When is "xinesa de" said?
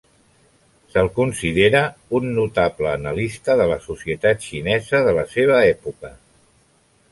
4.49-5.17